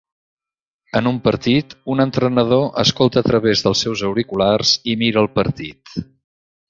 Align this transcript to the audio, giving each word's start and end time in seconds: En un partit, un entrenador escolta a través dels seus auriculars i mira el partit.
En 0.99 1.09
un 1.09 1.19
partit, 1.27 1.75
un 1.95 2.01
entrenador 2.05 2.65
escolta 2.85 3.21
a 3.23 3.27
través 3.29 3.63
dels 3.67 3.85
seus 3.87 4.03
auriculars 4.09 4.73
i 4.95 4.97
mira 5.03 5.23
el 5.27 5.31
partit. 5.43 5.95